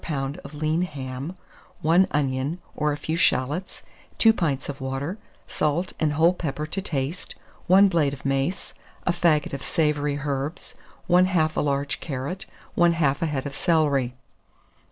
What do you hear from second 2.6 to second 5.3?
or a few shalots, 2 pints of water,